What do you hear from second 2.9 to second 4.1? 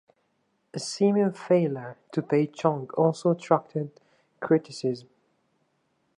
also attracted